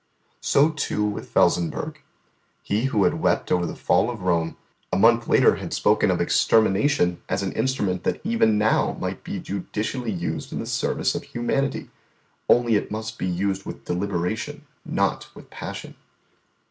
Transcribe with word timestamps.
So, 0.41 0.71
too, 0.71 1.05
with 1.05 1.31
Felsenburgh; 1.31 1.97
He 2.63 2.85
who 2.85 3.03
had 3.03 3.21
wept 3.21 3.51
over 3.51 3.67
the 3.67 3.75
Fall 3.75 4.09
of 4.09 4.23
Rome, 4.23 4.57
a 4.91 4.97
month 4.97 5.27
later 5.27 5.57
had 5.57 5.73
spoken 5.73 6.09
of 6.09 6.19
extermination 6.19 7.21
as 7.29 7.43
an 7.43 7.51
instrument 7.51 8.03
that 8.05 8.19
even 8.25 8.57
now 8.57 8.97
might 8.99 9.23
be 9.23 9.37
judicially 9.39 10.11
used 10.11 10.51
in 10.51 10.57
the 10.57 10.65
service 10.65 11.13
of 11.13 11.21
humanity. 11.21 11.91
Only 12.49 12.77
it 12.77 12.89
must 12.89 13.19
be 13.19 13.27
used 13.27 13.63
with 13.63 13.85
deliberation, 13.85 14.65
not 14.83 15.27
with 15.35 15.51
passion. 15.51 15.93